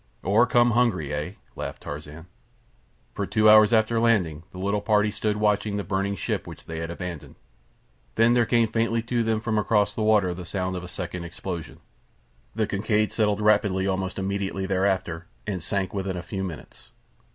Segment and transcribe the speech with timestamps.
[0.23, 2.25] "Or come hungry, eh?" laughed Tarzan.
[3.13, 6.79] For two hours after landing the little party stood watching the burning ship which they
[6.79, 7.35] had abandoned.
[8.15, 11.23] Then there came faintly to them from across the water the sound of a second
[11.25, 11.81] explosion.
[12.55, 16.89] The Kincaid settled rapidly almost immediately thereafter, and sank within a few minutes.